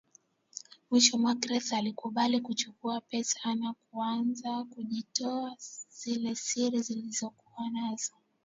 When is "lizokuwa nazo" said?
6.77-8.13